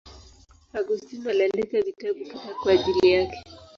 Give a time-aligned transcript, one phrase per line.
[0.73, 3.43] Augustino aliandika vitabu kadhaa kwa ajili yake.